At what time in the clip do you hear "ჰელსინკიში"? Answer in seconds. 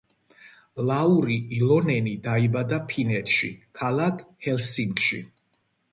4.47-5.21